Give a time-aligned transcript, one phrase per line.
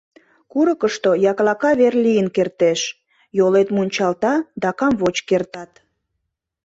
[0.51, 2.79] Курыкышто яклака вер лийын кертеш,
[3.37, 5.71] йолет мунчалта да камвоч кертат.